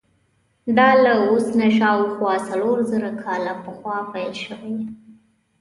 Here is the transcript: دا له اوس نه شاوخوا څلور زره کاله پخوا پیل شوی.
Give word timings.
دا 0.77 0.89
له 1.03 1.11
اوس 1.25 1.45
نه 1.59 1.67
شاوخوا 1.77 2.33
څلور 2.49 2.77
زره 2.91 3.09
کاله 3.23 3.53
پخوا 3.63 3.97
پیل 4.11 4.33
شوی. 4.45 4.77